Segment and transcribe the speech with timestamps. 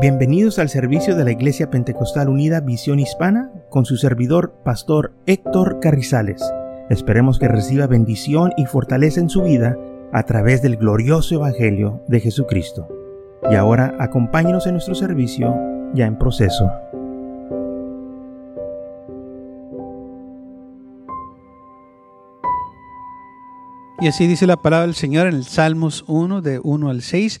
[0.00, 5.80] Bienvenidos al servicio de la Iglesia Pentecostal Unida Visión Hispana con su servidor, Pastor Héctor
[5.80, 6.40] Carrizales.
[6.88, 9.76] Esperemos que reciba bendición y fortaleza en su vida
[10.12, 12.86] a través del glorioso Evangelio de Jesucristo.
[13.50, 15.56] Y ahora acompáñenos en nuestro servicio
[15.94, 16.70] ya en proceso.
[24.00, 27.40] Y así dice la palabra del Señor en el Salmos 1, de 1 al 6.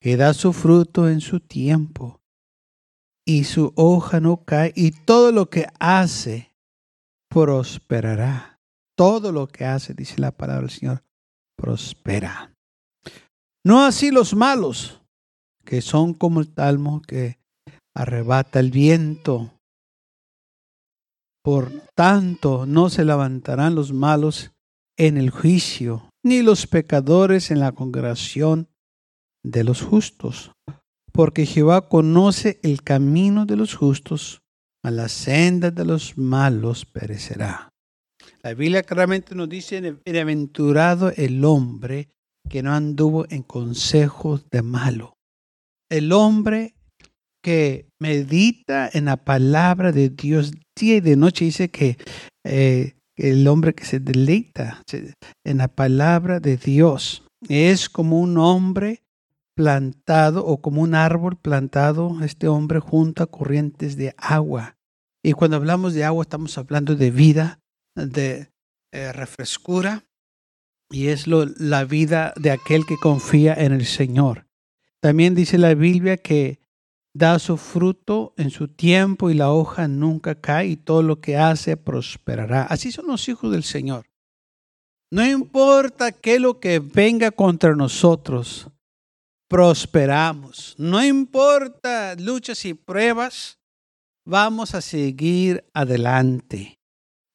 [0.00, 2.20] que da su fruto en su tiempo,
[3.26, 6.54] y su hoja no cae, y todo lo que hace
[7.28, 8.60] prosperará.
[8.96, 11.04] Todo lo que hace, dice la palabra del Señor,
[11.54, 12.54] prospera.
[13.62, 15.02] No así los malos,
[15.64, 17.38] que son como el talmo que
[17.94, 19.52] arrebata el viento.
[21.42, 24.52] Por tanto, no se levantarán los malos
[24.96, 28.68] en el juicio, ni los pecadores en la congregación
[29.46, 30.50] de los justos,
[31.12, 34.42] porque Jehová conoce el camino de los justos,
[34.84, 37.70] a la senda de los malos perecerá.
[38.42, 42.08] La Biblia claramente nos dice, bienaventurado el hombre
[42.48, 45.14] que no anduvo en consejos de malo.
[45.90, 46.74] El hombre
[47.42, 51.96] que medita en la palabra de Dios día y de noche dice que
[52.44, 54.82] eh, el hombre que se deleita
[55.44, 59.05] en la palabra de Dios es como un hombre
[59.56, 64.76] plantado o como un árbol plantado, este hombre junto a corrientes de agua.
[65.22, 67.60] Y cuando hablamos de agua estamos hablando de vida,
[67.94, 68.52] de
[68.92, 70.04] eh, refrescura,
[70.90, 74.46] y es lo, la vida de aquel que confía en el Señor.
[75.00, 76.60] También dice la Biblia que
[77.14, 81.38] da su fruto en su tiempo y la hoja nunca cae y todo lo que
[81.38, 82.64] hace prosperará.
[82.64, 84.06] Así son los hijos del Señor.
[85.10, 88.68] No importa qué lo que venga contra nosotros,
[89.48, 90.74] prosperamos.
[90.78, 93.58] No importa luchas y pruebas,
[94.26, 96.78] vamos a seguir adelante.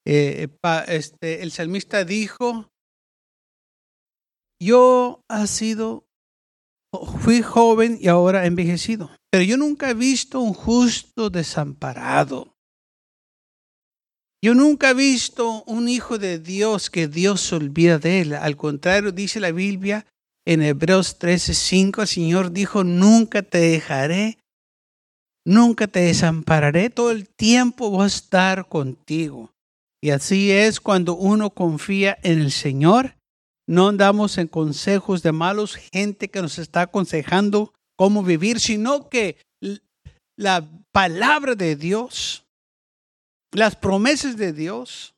[0.05, 0.49] Eh,
[0.87, 2.69] este, el salmista dijo,
[4.61, 6.05] yo ha sido,
[7.21, 12.55] fui joven y ahora envejecido, pero yo nunca he visto un justo desamparado.
[14.43, 18.33] Yo nunca he visto un hijo de Dios que Dios se olvida de él.
[18.33, 20.07] Al contrario, dice la Biblia
[20.45, 24.37] en Hebreos 13:5 el Señor dijo, nunca te dejaré,
[25.45, 29.51] nunca te desampararé, todo el tiempo voy a estar contigo.
[30.03, 33.15] Y así es cuando uno confía en el Señor.
[33.67, 39.37] No andamos en consejos de malos, gente que nos está aconsejando cómo vivir, sino que
[40.35, 42.45] la palabra de Dios,
[43.53, 45.13] las promesas de Dios,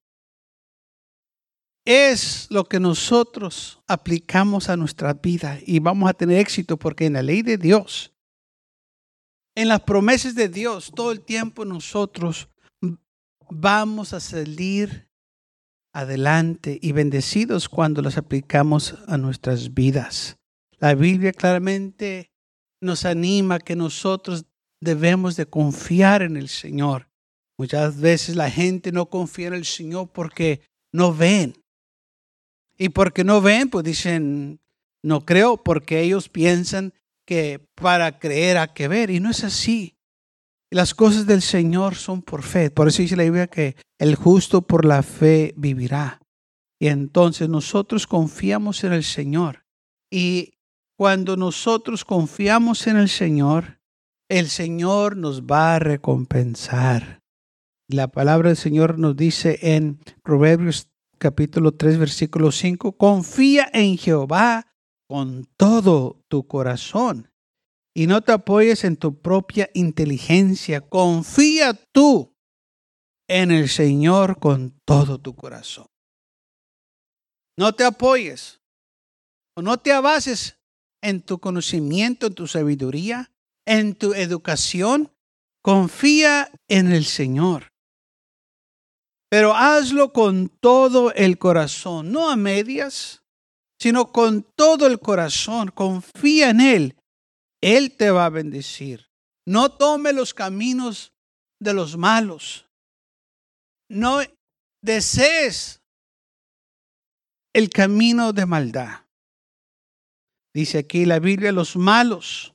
[1.86, 7.14] es lo que nosotros aplicamos a nuestra vida y vamos a tener éxito porque en
[7.14, 8.14] la ley de Dios,
[9.56, 12.50] en las promesas de Dios, todo el tiempo nosotros
[13.50, 15.10] vamos a salir
[15.94, 20.38] adelante y bendecidos cuando las aplicamos a nuestras vidas.
[20.80, 22.32] La Biblia claramente
[22.82, 24.46] nos anima que nosotros
[24.82, 27.10] debemos de confiar en el Señor.
[27.58, 30.62] Muchas veces la gente no confía en el Señor porque
[30.92, 31.63] no ven,
[32.78, 34.60] y porque no ven, pues dicen,
[35.04, 36.94] no creo, porque ellos piensan
[37.26, 39.10] que para creer hay que ver.
[39.10, 39.98] Y no es así.
[40.72, 42.72] Las cosas del Señor son por fe.
[42.72, 46.20] Por eso dice la Biblia que el justo por la fe vivirá.
[46.80, 49.66] Y entonces nosotros confiamos en el Señor.
[50.10, 50.56] Y
[50.98, 53.80] cuando nosotros confiamos en el Señor,
[54.30, 57.22] el Señor nos va a recompensar.
[57.88, 60.90] La palabra del Señor nos dice en Proverbios
[61.24, 64.76] capítulo 3, versículo 5, confía en Jehová
[65.08, 67.32] con todo tu corazón
[67.96, 70.82] y no te apoyes en tu propia inteligencia.
[70.82, 72.36] Confía tú
[73.30, 75.88] en el Señor con todo tu corazón.
[77.58, 78.60] No te apoyes
[79.56, 80.60] o no te abases
[81.02, 83.32] en tu conocimiento, en tu sabiduría,
[83.66, 85.16] en tu educación.
[85.62, 87.73] Confía en el Señor.
[89.34, 93.24] Pero hazlo con todo el corazón, no a medias,
[93.80, 95.72] sino con todo el corazón.
[95.72, 96.96] Confía en Él.
[97.60, 99.10] Él te va a bendecir.
[99.48, 101.14] No tome los caminos
[101.60, 102.68] de los malos.
[103.90, 104.20] No
[104.84, 105.82] desees
[107.54, 109.08] el camino de maldad.
[110.54, 112.54] Dice aquí la Biblia, los malos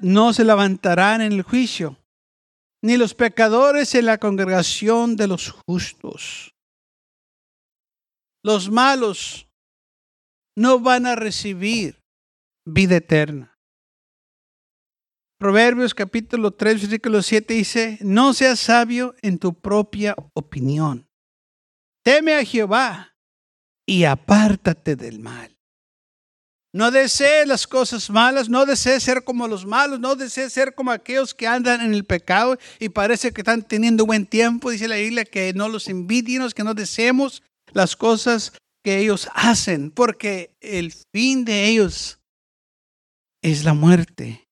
[0.00, 1.98] no se levantarán en el juicio,
[2.82, 6.54] ni los pecadores en la congregación de los justos.
[8.42, 9.48] Los malos
[10.56, 12.00] no van a recibir
[12.64, 13.58] vida eterna.
[15.38, 21.08] Proverbios capítulo 3, versículo 7 dice, no seas sabio en tu propia opinión.
[22.02, 23.16] Teme a Jehová
[23.86, 25.57] y apártate del mal.
[26.72, 30.90] No desees las cosas malas, no desees ser como los malos, no desees ser como
[30.90, 34.70] aquellos que andan en el pecado y parece que están teniendo buen tiempo.
[34.70, 37.42] Dice la Biblia que no los envidiemos, que no deseemos
[37.72, 38.52] las cosas
[38.84, 42.18] que ellos hacen, porque el fin de ellos
[43.42, 44.48] es la muerte.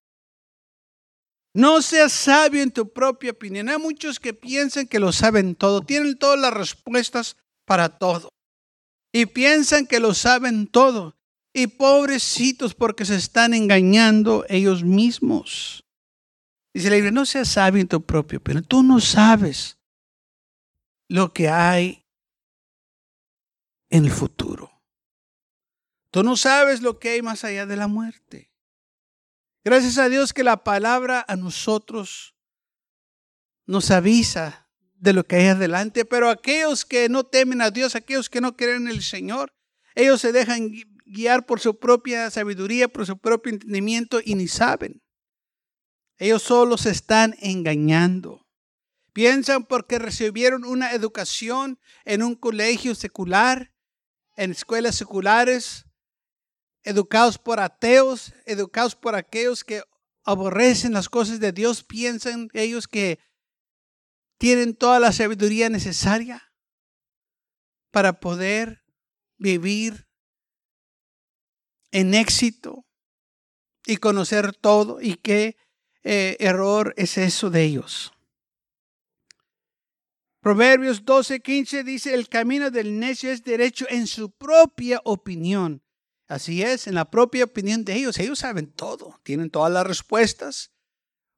[1.54, 3.68] No seas sabio en tu propia opinión.
[3.68, 7.36] Hay muchos que piensan que lo saben todo, tienen todas las respuestas
[7.66, 8.30] para todo.
[9.12, 11.15] Y piensan que lo saben todo.
[11.58, 15.86] Y pobrecitos porque se están engañando ellos mismos.
[16.74, 19.78] Dice la Biblia, no seas sabio en tu propio, pero tú no sabes
[21.08, 22.04] lo que hay
[23.88, 24.70] en el futuro.
[26.10, 28.50] Tú no sabes lo que hay más allá de la muerte.
[29.64, 32.34] Gracias a Dios que la palabra a nosotros
[33.64, 38.28] nos avisa de lo que hay adelante, pero aquellos que no temen a Dios, aquellos
[38.28, 39.54] que no creen en el Señor,
[39.94, 40.70] ellos se dejan
[41.06, 45.02] guiar por su propia sabiduría, por su propio entendimiento y ni saben.
[46.18, 48.46] Ellos solo se están engañando.
[49.12, 53.72] Piensan porque recibieron una educación en un colegio secular,
[54.36, 55.86] en escuelas seculares,
[56.82, 59.82] educados por ateos, educados por aquellos que
[60.24, 63.20] aborrecen las cosas de Dios, piensan ellos que
[64.38, 66.52] tienen toda la sabiduría necesaria
[67.90, 68.84] para poder
[69.38, 70.05] vivir
[71.92, 72.84] en éxito
[73.86, 75.56] y conocer todo y qué
[76.02, 78.12] eh, error es eso de ellos.
[80.40, 85.82] Proverbios 12:15 dice, el camino del necio es derecho en su propia opinión.
[86.28, 88.18] Así es, en la propia opinión de ellos.
[88.18, 90.72] Ellos saben todo, tienen todas las respuestas.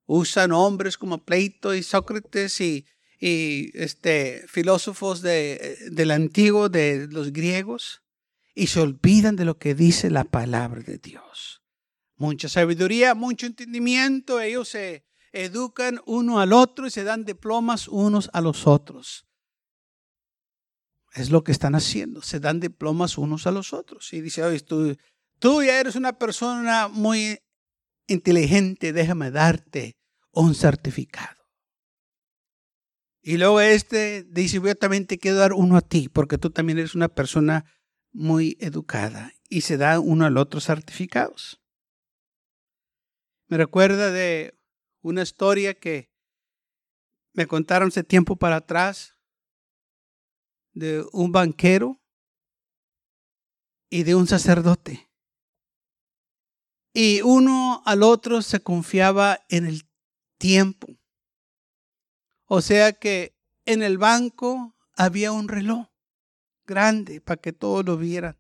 [0.07, 2.87] Usan hombres como Plato y Sócrates y,
[3.21, 8.03] y este, filósofos de, del antiguo, de los griegos
[8.59, 11.63] y se olvidan de lo que dice la palabra de Dios.
[12.17, 18.29] Mucha sabiduría, mucho entendimiento, ellos se educan uno al otro y se dan diplomas unos
[18.33, 19.29] a los otros.
[21.15, 24.13] Es lo que están haciendo, se dan diplomas unos a los otros.
[24.13, 24.97] Y dice, oye, tú,
[25.39, 27.39] tú ya eres una persona muy
[28.09, 29.97] inteligente, déjame darte
[30.33, 31.39] un certificado.
[33.23, 36.79] Y luego este dice, yo también te quiero dar uno a ti, porque tú también
[36.79, 37.65] eres una persona
[38.13, 41.61] muy educada y se da uno al otro certificados.
[43.47, 44.59] Me recuerda de
[45.01, 46.11] una historia que
[47.33, 49.17] me contaron hace tiempo para atrás
[50.73, 52.01] de un banquero
[53.91, 55.11] y de un sacerdote.
[56.93, 59.89] Y uno al otro se confiaba en el
[60.39, 60.89] tiempo.
[62.45, 63.37] O sea que
[63.67, 65.89] en el banco había un reloj
[66.69, 68.39] grande para que todos lo vieran.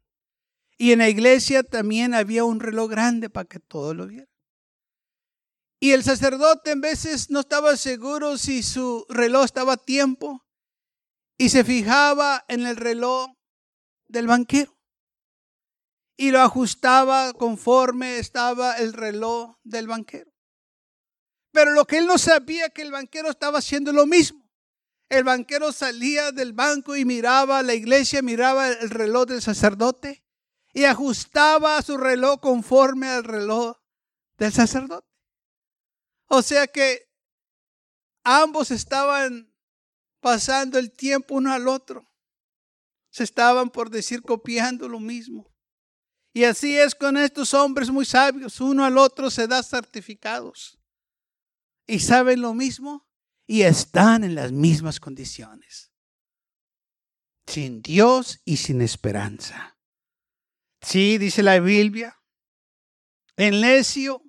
[0.77, 4.29] Y en la iglesia también había un reloj grande para que todos lo vieran.
[5.81, 10.45] Y el sacerdote en veces no estaba seguro si su reloj estaba a tiempo
[11.37, 13.31] y se fijaba en el reloj
[14.09, 14.79] del banquero
[16.17, 20.33] y lo ajustaba conforme estaba el reloj del banquero.
[21.53, 24.48] Pero lo que él no sabía que el banquero estaba haciendo lo mismo.
[25.09, 30.23] El banquero salía del banco y miraba la iglesia, miraba el reloj del sacerdote
[30.75, 33.77] y ajustaba su reloj conforme al reloj
[34.37, 35.09] del sacerdote.
[36.27, 37.09] O sea que
[38.23, 39.51] ambos estaban
[40.21, 42.07] pasando el tiempo uno al otro.
[43.11, 45.51] Se estaban, por decir, copiando lo mismo.
[46.35, 48.61] Y así es con estos hombres muy sabios.
[48.61, 50.79] Uno al otro se da certificados.
[51.87, 53.08] ¿Y saben lo mismo?
[53.51, 55.91] Y están en las mismas condiciones.
[57.47, 59.79] Sin Dios y sin esperanza.
[60.83, 62.23] Sí, dice la Biblia,
[63.37, 64.23] en necio,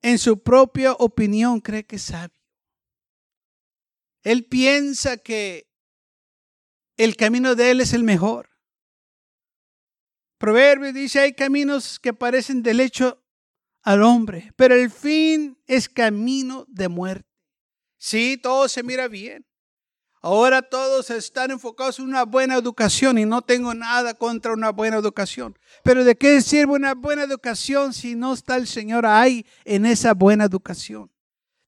[0.00, 2.42] en su propia opinión cree que es sabio.
[4.22, 5.70] Él piensa que
[6.96, 8.48] el camino de él es el mejor.
[10.38, 13.25] Proverbio dice, hay caminos que parecen del hecho
[13.86, 17.30] al hombre, pero el fin es camino de muerte.
[17.96, 19.46] Sí, todo se mira bien.
[20.20, 24.96] Ahora todos están enfocados en una buena educación y no tengo nada contra una buena
[24.96, 25.56] educación.
[25.84, 30.14] Pero ¿de qué sirve una buena educación si no está el Señor ahí en esa
[30.14, 31.12] buena educación?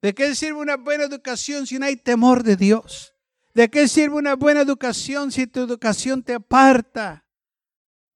[0.03, 3.15] ¿De qué sirve una buena educación si no hay temor de Dios?
[3.55, 7.25] ¿De qué sirve una buena educación si tu educación te aparta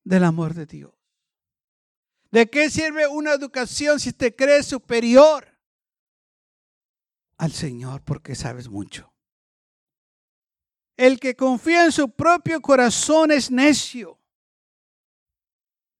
[0.02, 0.91] del amor de Dios?
[2.32, 5.46] ¿De qué sirve una educación si te crees superior
[7.36, 9.12] al Señor porque sabes mucho?
[10.96, 14.18] El que confía en su propio corazón es necio.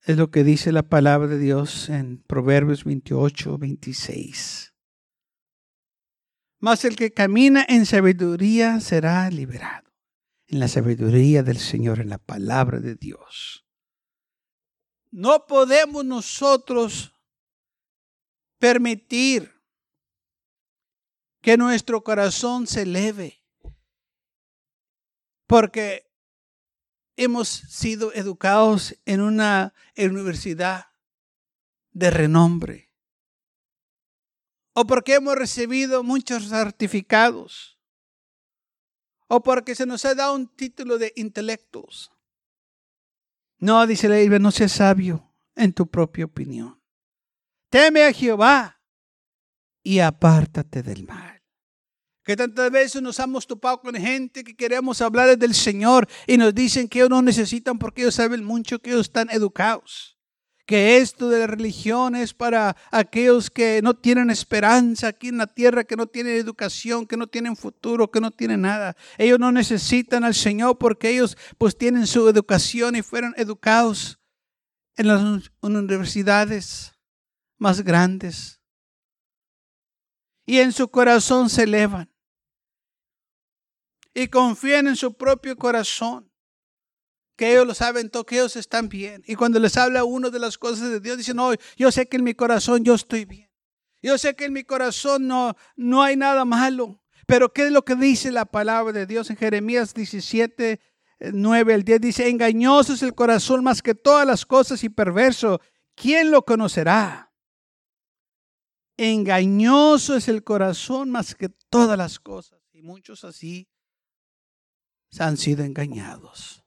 [0.00, 4.74] Es lo que dice la palabra de Dios en Proverbios 28, 26.
[6.60, 9.90] Mas el que camina en sabiduría será liberado.
[10.46, 13.66] En la sabiduría del Señor, en la palabra de Dios.
[15.12, 17.12] No podemos nosotros
[18.58, 19.52] permitir
[21.42, 23.42] que nuestro corazón se eleve
[25.46, 26.10] porque
[27.16, 30.86] hemos sido educados en una universidad
[31.90, 32.90] de renombre.
[34.74, 37.78] O porque hemos recibido muchos certificados.
[39.28, 42.11] O porque se nos ha dado un título de intelectos.
[43.62, 46.82] No, dice la Biblia, no seas sabio en tu propia opinión.
[47.70, 48.82] Teme a Jehová
[49.84, 51.40] y apártate del mal.
[52.24, 56.52] Que tantas veces nos hemos topado con gente que queremos hablar del Señor y nos
[56.52, 60.18] dicen que ellos no necesitan porque ellos saben mucho, que ellos están educados.
[60.64, 65.46] Que esto de la religión es para aquellos que no tienen esperanza aquí en la
[65.46, 68.96] tierra, que no tienen educación, que no tienen futuro, que no tienen nada.
[69.18, 74.20] Ellos no necesitan al Señor porque ellos pues tienen su educación y fueron educados
[74.96, 76.92] en las universidades
[77.58, 78.60] más grandes.
[80.46, 82.12] Y en su corazón se elevan
[84.14, 86.31] y confían en su propio corazón.
[87.42, 89.24] Que ellos lo saben todo, que ellos están bien.
[89.26, 92.16] Y cuando les habla uno de las cosas de Dios, dicen, no, yo sé que
[92.16, 93.50] en mi corazón yo estoy bien.
[94.00, 97.02] Yo sé que en mi corazón no, no hay nada malo.
[97.26, 100.78] Pero ¿qué es lo que dice la palabra de Dios en Jeremías 17,
[101.32, 102.00] 9 el 10?
[102.00, 105.60] Dice, engañoso es el corazón más que todas las cosas y perverso.
[105.96, 107.34] ¿Quién lo conocerá?
[108.96, 112.60] Engañoso es el corazón más que todas las cosas.
[112.72, 113.68] Y muchos así
[115.18, 116.61] han sido engañados.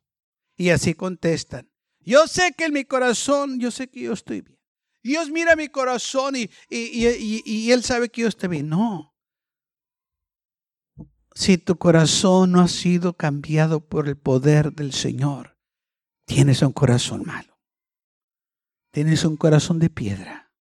[0.55, 1.69] Y así contestan.
[1.99, 4.59] Yo sé que en mi corazón, yo sé que yo estoy bien.
[5.03, 8.69] Dios mira mi corazón y, y, Él sabe que yo estoy bien.
[8.69, 9.15] No.
[11.33, 15.57] Si tu corazón no ha sido cambiado por el poder del Señor,
[16.25, 17.59] tienes un corazón malo.
[18.91, 20.53] Tienes un corazón de piedra.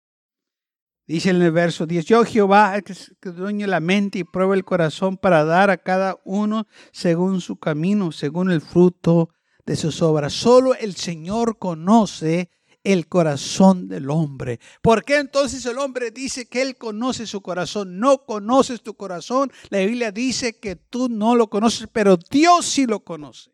[1.07, 2.95] Dice en el verso 10, yo Jehová, que,
[3.31, 8.13] dueño la mente y prueba el corazón para dar a cada uno según su camino,
[8.13, 9.31] según el fruto
[9.67, 10.33] de sus obras.
[10.33, 12.51] Solo el Señor conoce
[12.85, 14.59] el corazón del hombre.
[14.81, 17.99] ¿Por qué entonces el hombre dice que él conoce su corazón?
[17.99, 19.53] No conoces tu corazón.
[19.71, 23.53] La Biblia dice que tú no lo conoces, pero Dios sí lo conoce.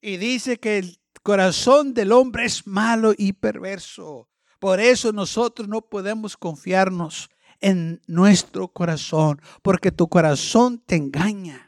[0.00, 4.28] Y dice que el corazón del hombre es malo y perverso.
[4.58, 7.30] Por eso nosotros no podemos confiarnos
[7.60, 11.67] en nuestro corazón, porque tu corazón te engaña.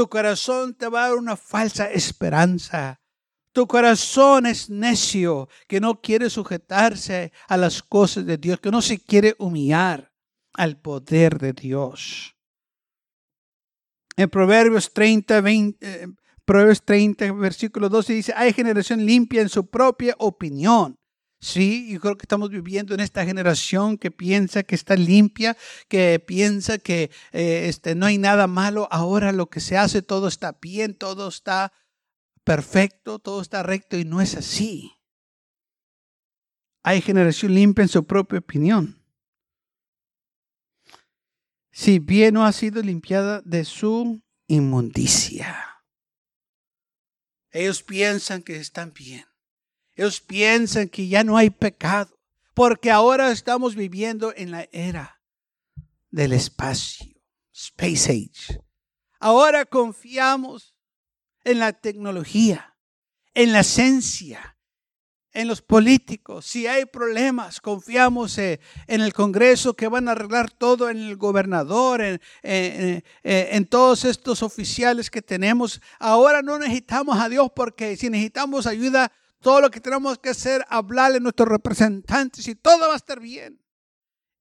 [0.00, 3.02] Tu corazón te va a dar una falsa esperanza.
[3.52, 8.80] Tu corazón es necio, que no quiere sujetarse a las cosas de Dios, que no
[8.80, 10.10] se quiere humillar
[10.54, 12.34] al poder de Dios.
[14.16, 16.06] En Proverbios 30, 20, eh,
[16.46, 20.98] Proverbios 30, versículo 12 dice, hay generación limpia en su propia opinión
[21.42, 25.56] Sí, yo creo que estamos viviendo en esta generación que piensa que está limpia,
[25.88, 28.88] que piensa que eh, este, no hay nada malo.
[28.90, 31.72] Ahora lo que se hace, todo está bien, todo está
[32.44, 34.92] perfecto, todo está recto y no es así.
[36.82, 39.02] Hay generación limpia en su propia opinión.
[41.72, 45.82] Si bien no ha sido limpiada de su inmundicia.
[47.50, 49.29] Ellos piensan que están bien.
[50.00, 52.18] Ellos piensan que ya no hay pecado,
[52.54, 55.20] porque ahora estamos viviendo en la era
[56.10, 57.20] del espacio,
[57.52, 58.62] space age.
[59.18, 60.74] Ahora confiamos
[61.44, 62.78] en la tecnología,
[63.34, 64.56] en la ciencia,
[65.34, 66.46] en los políticos.
[66.46, 71.16] Si hay problemas, confiamos eh, en el Congreso que van a arreglar todo, en el
[71.18, 72.22] gobernador, en,
[73.22, 75.82] en, todos estos oficiales que tenemos.
[75.98, 80.64] Ahora no necesitamos a Dios porque si necesitamos ayuda, Todo lo que tenemos que hacer,
[80.68, 83.60] hablarle a nuestros representantes y todo va a estar bien.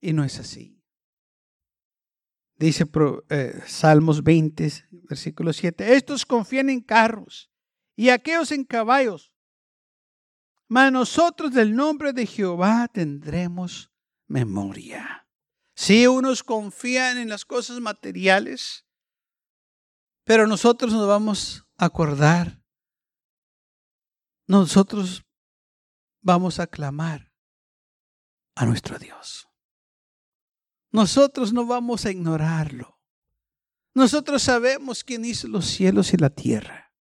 [0.01, 0.79] Y no es así.
[2.57, 2.85] Dice
[3.29, 4.69] eh, Salmos 20,
[5.03, 5.95] versículo 7.
[5.95, 7.49] Estos confían en carros
[7.95, 9.33] y aquellos en caballos.
[10.67, 13.91] Mas nosotros del nombre de Jehová tendremos
[14.27, 15.25] memoria.
[15.73, 18.85] Si unos confían en las cosas materiales,
[20.25, 22.58] pero nosotros nos vamos a acordar.
[24.49, 25.23] Nosotros
[26.21, 27.31] vamos a clamar
[28.55, 29.47] a nuestro Dios.
[30.91, 32.99] Nosotros no vamos a ignorarlo.
[33.93, 36.95] Nosotros sabemos quién hizo los cielos y la tierra.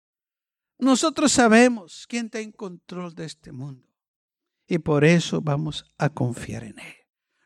[0.78, 3.88] Nosotros sabemos quién está en control de este mundo.
[4.68, 6.96] Y por eso vamos a confiar en Él.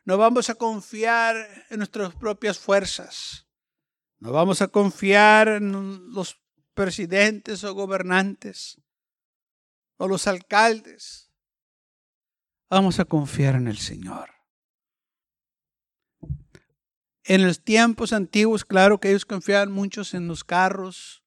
[0.04, 1.36] No vamos a confiar
[1.70, 3.46] en nuestras propias fuerzas.
[4.18, 6.42] No vamos a confiar en los
[6.74, 8.81] presidentes o gobernantes
[10.02, 11.30] o los alcaldes.
[12.68, 14.30] Vamos a confiar en el Señor.
[17.22, 21.22] En los tiempos antiguos, claro que ellos confiaban muchos en los carros,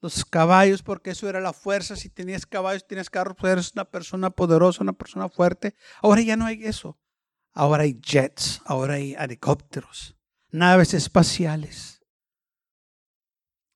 [0.00, 1.94] los caballos, porque eso era la fuerza.
[1.94, 5.76] Si tenías caballos, tenías carros, pues eres una persona poderosa, una persona fuerte.
[6.02, 6.98] Ahora ya no hay eso.
[7.52, 10.16] Ahora hay jets, ahora hay helicópteros,
[10.50, 11.99] naves espaciales.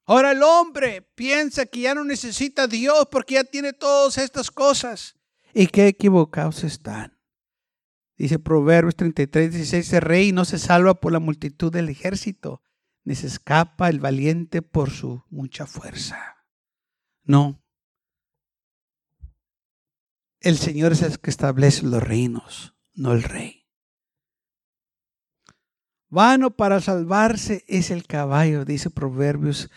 [0.07, 4.51] Ahora el hombre piensa que ya no necesita a Dios porque ya tiene todas estas
[4.51, 5.17] cosas.
[5.55, 7.19] Y qué equivocados están.
[8.17, 12.63] Dice Proverbios 33, 16, el rey no se salva por la multitud del ejército,
[13.03, 16.37] ni se escapa el valiente por su mucha fuerza.
[17.25, 17.63] No.
[20.41, 23.67] El Señor es el que establece los reinos, no el rey.
[26.09, 29.71] Vano para salvarse es el caballo, dice Proverbios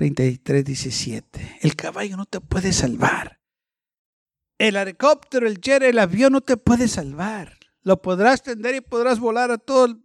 [0.00, 1.58] 33, 17.
[1.60, 3.38] El caballo no te puede salvar.
[4.56, 7.58] El helicóptero, el jet, el avión no te puede salvar.
[7.82, 9.96] Lo podrás tender y podrás volar a todas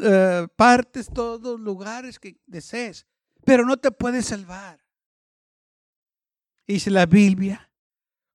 [0.00, 3.04] eh, partes, todos lugares que desees,
[3.44, 4.78] pero no te puede salvar.
[6.68, 7.68] Dice la Biblia,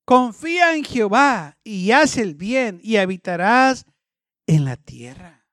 [0.04, 3.86] confía en Jehová y haz el bien y habitarás
[4.46, 5.48] en la tierra.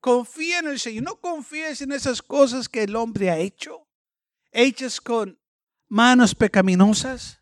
[0.00, 3.89] Confía en el Señor, no confíes en esas cosas que el hombre ha hecho,
[4.52, 5.38] hechas con
[5.88, 7.40] manos pecaminosas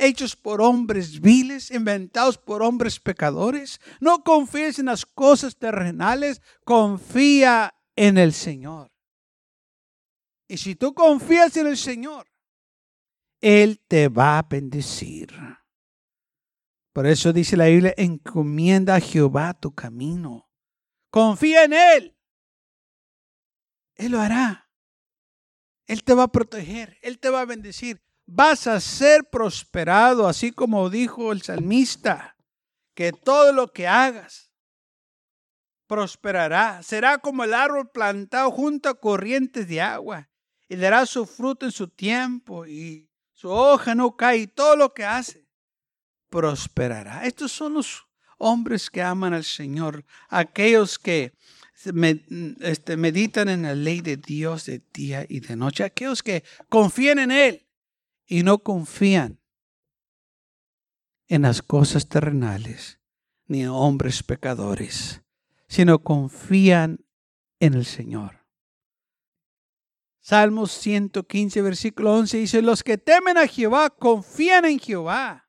[0.00, 3.80] hechos por hombres viles, inventados por hombres pecadores.
[4.00, 8.90] No confíes en las cosas terrenales, confía en el Señor.
[10.48, 12.26] Y si tú confías en el Señor,
[13.40, 15.32] Él te va a bendecir.
[16.92, 20.50] Por eso dice la Biblia, encomienda a Jehová tu camino.
[21.10, 22.16] Confía en Él.
[23.94, 24.69] Él lo hará.
[25.90, 26.98] Él te va a proteger.
[27.02, 28.00] Él te va a bendecir
[28.32, 32.36] vas a ser prosperado, así como dijo el salmista,
[32.94, 34.52] que todo lo que hagas
[35.88, 36.82] prosperará.
[36.82, 40.28] Será como el árbol plantado junto a corrientes de agua
[40.68, 44.94] y dará su fruto en su tiempo y su hoja no cae y todo lo
[44.94, 45.48] que hace
[46.28, 47.26] prosperará.
[47.26, 48.06] Estos son los
[48.38, 51.34] hombres que aman al Señor, aquellos que
[52.60, 57.18] este, meditan en la ley de Dios de día y de noche, aquellos que confían
[57.18, 57.66] en Él
[58.26, 59.40] y no confían
[61.28, 63.00] en las cosas terrenales
[63.46, 65.22] ni en hombres pecadores,
[65.68, 67.04] sino confían
[67.58, 68.46] en el Señor.
[70.20, 75.48] Salmos 115, versículo 11 dice, los que temen a Jehová confían en Jehová,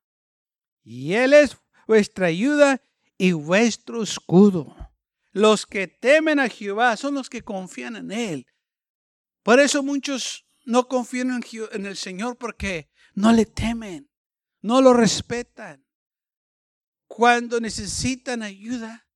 [0.84, 2.82] y Él es vuestra ayuda
[3.18, 4.76] y vuestro escudo.
[5.32, 8.48] Los que temen a Jehová son los que confían en Él.
[9.44, 11.42] Por eso muchos no confían
[11.72, 14.10] en el Señor porque no le temen,
[14.62, 15.86] no lo respetan.
[17.08, 19.08] Cuando necesitan ayuda,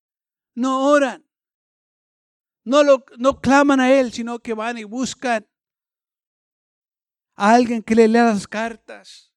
[0.53, 1.25] no oran,
[2.63, 5.47] no, lo, no claman a Él, sino que van y buscan
[7.35, 9.33] a alguien que le lea las cartas,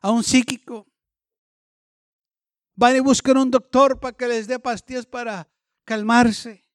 [0.00, 0.86] a un psíquico.
[2.74, 5.50] Van y buscan a un doctor para que les dé pastillas para
[5.88, 6.66] calmarse.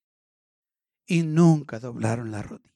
[1.05, 2.73] Y nunca doblaron la rodilla.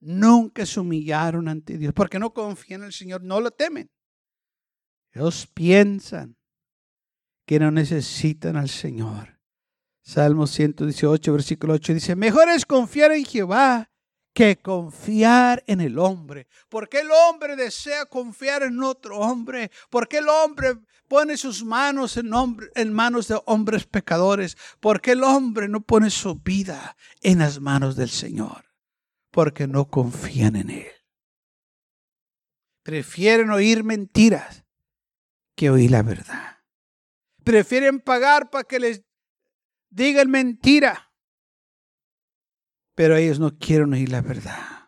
[0.00, 3.90] Nunca se humillaron ante Dios porque no confían en el Señor, no lo temen.
[5.12, 6.36] Ellos piensan
[7.46, 9.38] que no necesitan al Señor.
[10.02, 13.89] Salmo 118, versículo 8 dice, mejor es confiar en Jehová
[14.32, 16.46] que confiar en el hombre.
[16.68, 19.70] porque el hombre desea confiar en otro hombre?
[19.90, 22.30] porque el hombre pone sus manos en,
[22.74, 24.56] en manos de hombres pecadores?
[24.80, 28.70] porque el hombre no pone su vida en las manos del Señor?
[29.30, 30.92] porque no confían en Él.
[32.82, 34.64] Prefieren oír mentiras
[35.54, 36.58] que oír la verdad.
[37.44, 39.02] Prefieren pagar para que les
[39.90, 41.09] digan mentira,
[42.94, 44.80] pero ellos no quieren oír la verdad.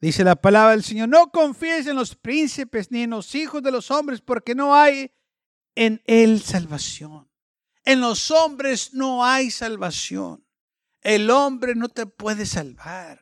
[0.00, 3.70] Dice la palabra del Señor, no confíes en los príncipes ni en los hijos de
[3.70, 5.12] los hombres, porque no hay
[5.74, 7.30] en él salvación.
[7.84, 10.46] En los hombres no hay salvación.
[11.02, 13.20] El hombre no te puede salvar.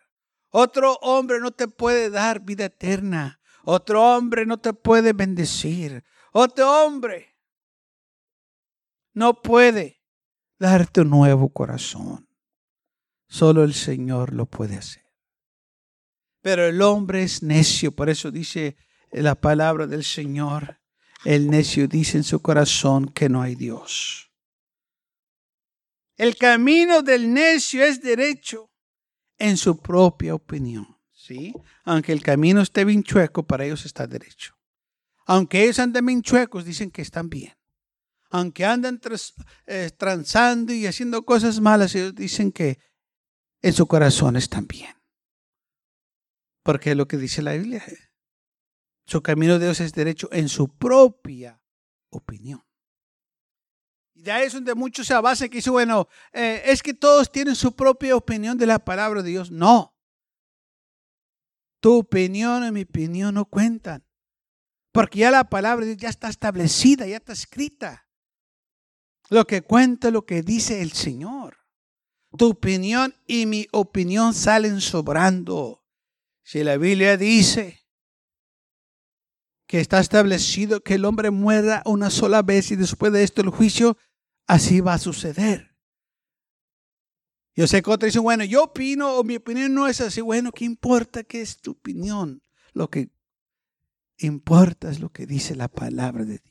[0.51, 3.41] Otro hombre no te puede dar vida eterna.
[3.65, 6.05] Otro hombre no te puede bendecir.
[6.33, 7.37] Otro hombre
[9.13, 9.98] no puede
[10.59, 12.29] darte un nuevo corazón.
[13.29, 15.05] Solo el Señor lo puede hacer.
[16.41, 18.77] Pero el hombre es necio, por eso dice
[19.11, 20.81] la palabra del Señor.
[21.25, 24.33] El necio dice en su corazón que no hay Dios.
[26.17, 28.71] El camino del necio es derecho
[29.39, 30.99] en su propia opinión.
[31.13, 31.53] ¿sí?
[31.85, 34.55] Aunque el camino esté bien chueco, para ellos está derecho.
[35.27, 37.58] Aunque ellos anden bien chuecos, dicen que están bien.
[38.31, 39.01] Aunque andan
[39.67, 42.79] eh, transando y haciendo cosas malas, ellos dicen que
[43.63, 44.95] en su corazón están bien.
[46.63, 47.83] Porque es lo que dice la Biblia.
[49.07, 51.63] Su camino de Dios es derecho en su propia
[52.11, 52.63] opinión.
[54.15, 57.33] Y de ahí es donde muchos se abasan que dicen, bueno, eh, es que todos
[57.33, 59.51] tienen su propia opinión de la palabra de Dios.
[59.51, 59.97] No.
[61.81, 64.05] Tu opinión y mi opinión no cuentan.
[64.93, 68.08] Porque ya la palabra de Dios ya está establecida, ya está escrita.
[69.31, 71.59] Lo que cuenta lo que dice el Señor.
[72.37, 75.85] Tu opinión y mi opinión salen sobrando.
[76.43, 77.87] Si la Biblia dice
[79.67, 83.51] que está establecido que el hombre muera una sola vez y después de esto el
[83.51, 83.99] juicio,
[84.47, 85.77] así va a suceder.
[87.55, 90.21] Yo sé que otros dicen, bueno, yo opino o mi opinión no es así.
[90.21, 92.43] Bueno, ¿qué importa qué es tu opinión?
[92.73, 93.11] Lo que
[94.19, 96.48] importa es lo que dice la palabra de Dios.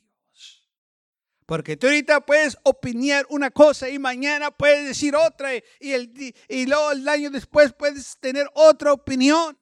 [1.48, 6.66] Porque tú ahorita puedes opinar una cosa y mañana puedes decir otra y, el, y
[6.66, 9.58] luego el año después puedes tener otra opinión.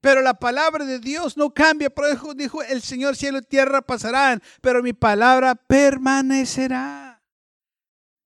[0.00, 1.90] Pero la palabra de Dios no cambia.
[1.90, 7.22] Por eso dijo el Señor, cielo y tierra pasarán, pero mi palabra permanecerá.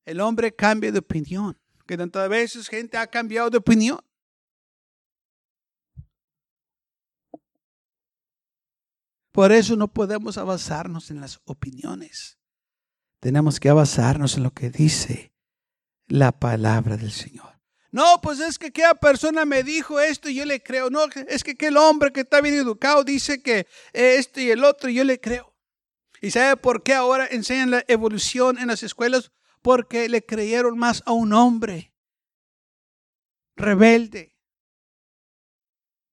[0.04, 1.58] El hombre cambia de opinión.
[1.88, 3.98] Que tantas veces gente ha cambiado de opinión.
[9.32, 12.38] Por eso no podemos avanzarnos en las opiniones.
[13.18, 15.34] Tenemos que avanzarnos en lo que dice
[16.06, 17.60] la palabra del Señor.
[17.90, 20.90] No, pues es que aquella persona me dijo esto y yo le creo.
[20.90, 24.90] No, es que aquel hombre que está bien educado dice que esto y el otro
[24.90, 25.54] y yo le creo.
[26.20, 29.32] ¿Y sabe por qué ahora enseñan la evolución en las escuelas?
[29.60, 31.94] Porque le creyeron más a un hombre
[33.56, 34.38] rebelde,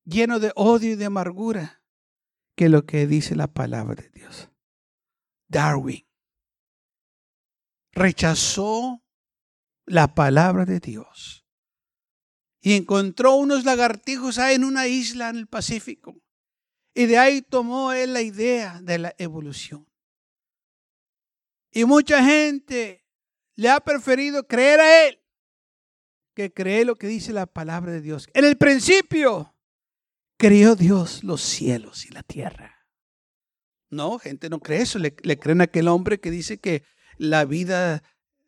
[0.03, 1.78] lleno de odio y de amargura,
[2.59, 4.49] que lo que dice la palabra de Dios.
[5.47, 6.05] Darwin
[7.93, 9.01] rechazó
[9.85, 11.47] la palabra de Dios
[12.59, 16.21] y encontró unos lagartijos ahí en una isla en el Pacífico.
[16.93, 19.87] Y de ahí tomó él la idea de la evolución.
[21.71, 23.05] Y mucha gente
[23.55, 25.23] le ha preferido creer a él
[26.33, 28.27] que creer lo que dice la palabra de Dios.
[28.33, 29.55] En el principio
[30.39, 32.87] creó Dios los cielos y la tierra.
[33.89, 34.97] No, gente no cree eso.
[34.97, 36.83] Le, creen a aquel hombre que dice que
[37.17, 38.03] la vida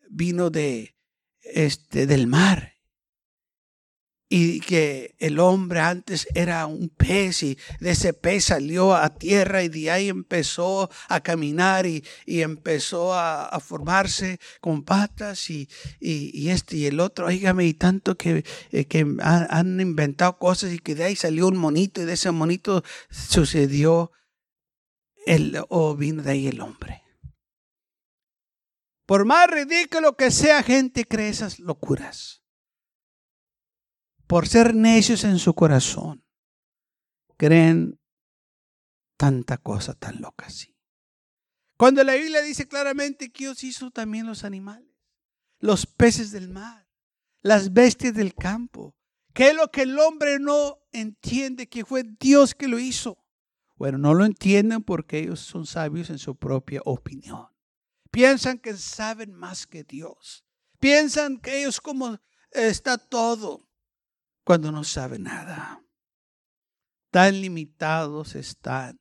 [0.09, 0.95] vino de
[1.41, 2.70] este del mar
[4.33, 9.61] y que el hombre antes era un pez y de ese pez salió a tierra
[9.61, 15.67] y de ahí empezó a caminar y, empezó a, formarse con patas y,
[15.99, 20.79] y, este y el otro, oígame, y tanto que, eh, que han, inventado cosas y
[20.79, 24.13] que de ahí salió un monito y de ese monito sucedió
[25.25, 27.03] el, o vino de ahí el hombre.
[29.05, 32.40] Por más ridículo que sea, gente cree esas locuras
[34.31, 36.23] por ser necios en su corazón,
[37.35, 37.99] creen
[39.17, 40.73] tanta cosa tan loca así.
[41.75, 44.87] Cuando la Biblia dice claramente que Dios hizo también los animales,
[45.59, 46.87] los peces del mar,
[47.41, 48.95] las bestias del campo,
[49.33, 53.21] que es lo que el hombre no entiende que fue Dios que lo hizo.
[53.75, 57.47] Bueno, no lo entienden porque ellos son sabios en su propia opinión.
[58.11, 60.45] Piensan que saben más que Dios.
[60.79, 62.17] Piensan que ellos como
[62.53, 63.67] está todo
[64.43, 65.83] cuando no sabe nada.
[67.11, 68.99] Tan limitados están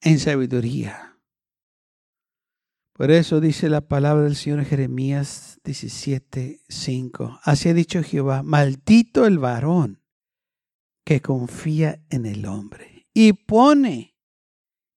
[0.00, 1.18] en sabiduría.
[2.92, 7.40] Por eso dice la palabra del Señor Jeremías 17, 5.
[7.42, 10.02] Así ha dicho Jehová, maldito el varón
[11.04, 14.16] que confía en el hombre y pone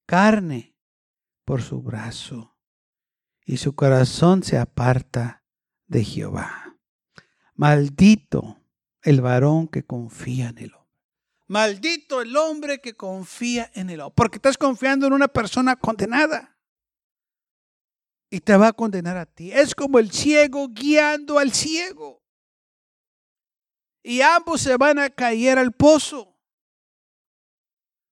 [0.06, 0.76] carne
[1.46, 2.58] por su brazo
[3.46, 5.44] y su corazón se aparta
[5.88, 6.78] de Jehová.
[7.56, 8.59] Maldito
[9.02, 10.80] el varón que confía en el hombre.
[11.48, 14.14] Maldito el hombre que confía en el hombre.
[14.16, 16.58] Porque estás confiando en una persona condenada.
[18.30, 19.52] Y te va a condenar a ti.
[19.52, 22.24] Es como el ciego guiando al ciego.
[24.04, 26.40] Y ambos se van a caer al pozo.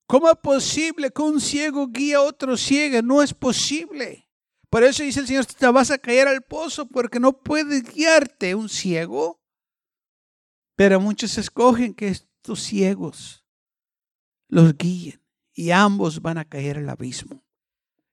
[0.08, 3.02] ¿Cómo es posible que un ciego guíe a otro ciego?
[3.02, 4.28] No es posible.
[4.70, 8.56] Por eso dice el Señor, te vas a caer al pozo porque no puedes guiarte
[8.56, 9.42] un ciego.
[10.78, 13.44] Pero muchos escogen que estos ciegos
[14.48, 17.44] los guíen y ambos van a caer al abismo.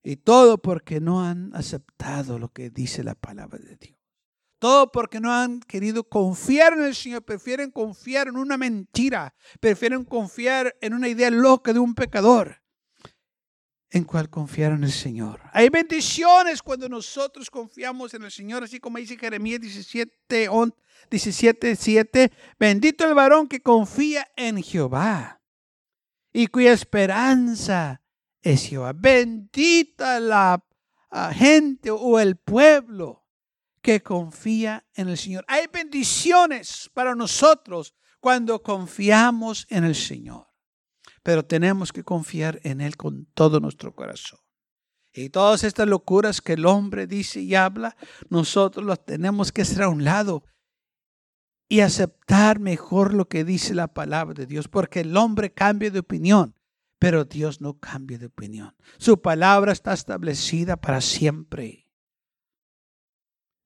[0.03, 3.99] Y todo porque no han aceptado lo que dice la palabra de Dios.
[4.59, 10.05] Todo porque no han querido confiar en el Señor, prefieren confiar en una mentira, prefieren
[10.05, 12.64] confiar en una idea loca de un pecador
[13.95, 15.41] en cual confiar en el Señor.
[15.53, 20.51] Hay bendiciones cuando nosotros confiamos en el Señor, así como dice Jeremías 17,
[21.09, 25.41] 17 7, bendito el varón que confía en Jehová
[26.33, 28.03] y cuya esperanza
[28.43, 28.93] es Jehová.
[28.97, 30.65] Bendita la
[31.11, 33.25] ah, gente o el pueblo
[33.81, 35.45] que confía en el Señor.
[35.47, 40.54] Hay bendiciones para nosotros cuando confiamos en el Señor
[41.25, 44.39] pero tenemos que confiar en Él con todo nuestro corazón.
[45.13, 47.97] Y todas estas locuras que el hombre dice y habla,
[48.29, 50.45] nosotros las tenemos que hacer a un lado
[51.67, 56.01] y aceptar mejor lo que dice la palabra de Dios, porque el hombre cambia de
[56.01, 56.55] opinión,
[56.99, 58.77] pero Dios no cambia de opinión.
[58.99, 61.89] Su palabra está establecida para siempre.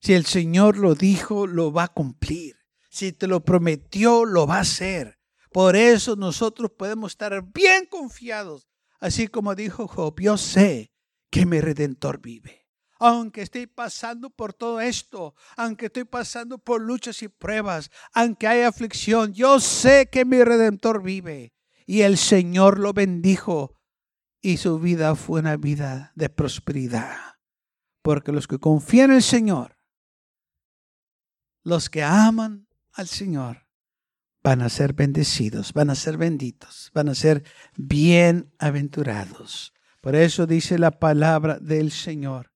[0.00, 2.54] Si el Señor lo dijo, lo va a cumplir.
[2.88, 5.17] Si te lo prometió, lo va a hacer.
[5.52, 8.68] Por eso nosotros podemos estar bien confiados,
[9.00, 10.92] así como dijo Job, yo sé
[11.30, 12.66] que mi redentor vive.
[13.00, 18.62] Aunque estoy pasando por todo esto, aunque estoy pasando por luchas y pruebas, aunque hay
[18.62, 21.52] aflicción, yo sé que mi redentor vive.
[21.86, 23.76] Y el Señor lo bendijo
[24.40, 27.16] y su vida fue una vida de prosperidad.
[28.02, 29.78] Porque los que confían en el Señor,
[31.62, 33.67] los que aman al Señor,
[34.48, 37.44] van a ser bendecidos, van a ser benditos, van a ser
[37.76, 39.74] bienaventurados.
[40.00, 42.50] Por eso dice la palabra del Señor.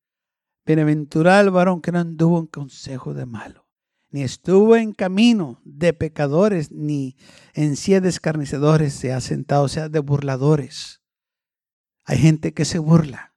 [0.64, 3.68] Bienaventurado el varón que no anduvo en consejo de malo,
[4.08, 7.14] ni estuvo en camino de pecadores, ni
[7.52, 11.02] en silla de escarnecedores se ha sentado, o sea, de burladores.
[12.04, 13.34] Hay gente que se burla.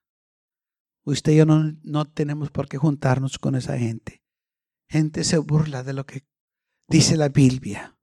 [1.03, 4.23] Usted y yo no, no tenemos por qué juntarnos con esa gente.
[4.87, 6.25] Gente se burla de lo que
[6.87, 7.94] dice la Biblia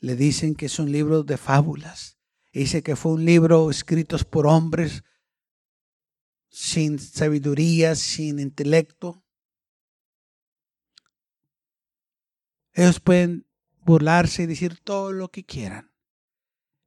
[0.00, 2.18] le dicen que es un libro de fábulas.
[2.52, 5.04] Dice que fue un libro escrito por hombres
[6.48, 9.24] sin sabiduría, sin intelecto.
[12.72, 13.46] Ellos pueden
[13.82, 15.92] burlarse y decir todo lo que quieran.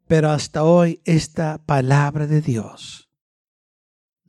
[0.07, 3.09] Pero hasta hoy esta palabra de Dios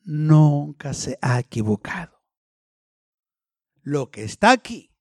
[0.05, 2.23] nunca se ha equivocado.
[3.83, 4.94] Lo que está aquí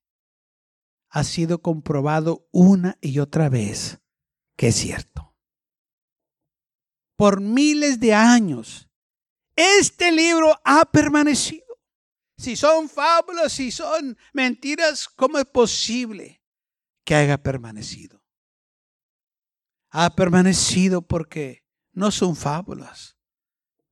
[1.14, 4.00] ha sido comprobado una y otra vez
[4.56, 5.36] que es cierto.
[7.16, 8.90] Por miles de años,
[9.54, 11.62] este libro ha permanecido.
[12.36, 16.42] Si son fábulas, si son mentiras, ¿cómo es posible
[17.04, 18.20] que haya permanecido?
[19.90, 23.16] Ha permanecido porque no son fábulas,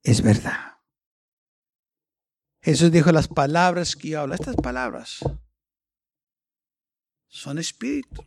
[0.02, 0.80] es verdad.
[2.60, 5.20] Jesús dijo las palabras que yo hablo, estas palabras
[7.32, 8.24] son espíritu.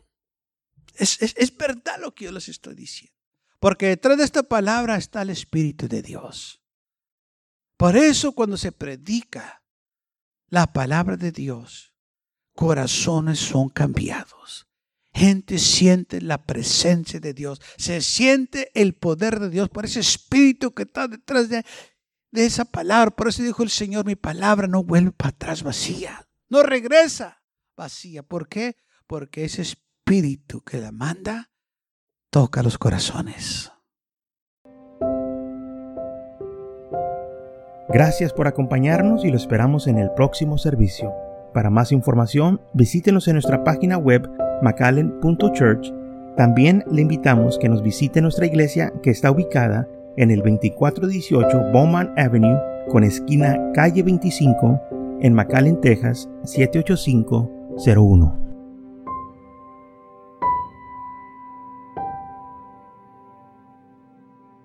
[0.96, 3.14] Es, es, verdad lo que yo les estoy diciendo.
[3.60, 6.62] Porque detrás de esta palabra está el Espíritu de Dios.
[7.76, 9.62] Por eso cuando se predica
[10.48, 11.94] la palabra de Dios,
[12.54, 14.66] corazones son cambiados.
[15.14, 20.74] Gente siente la presencia de Dios, se siente el poder de Dios por ese espíritu
[20.74, 21.64] que está detrás de,
[22.32, 23.14] de esa palabra.
[23.14, 27.42] Por eso dijo el Señor, mi palabra no vuelve para atrás vacía, no regresa
[27.76, 28.22] vacía.
[28.22, 28.76] ¿Por qué?
[29.06, 31.50] Porque ese espíritu que la manda
[32.30, 33.72] toca los corazones.
[37.88, 41.14] Gracias por acompañarnos y lo esperamos en el próximo servicio.
[41.54, 44.28] Para más información, visítenos en nuestra página web
[44.60, 45.92] macallen.church.
[46.36, 52.12] También le invitamos que nos visite nuestra iglesia que está ubicada en el 2418 Bowman
[52.16, 54.80] Avenue con esquina calle 25
[55.20, 58.45] en McAllen, Texas 78501.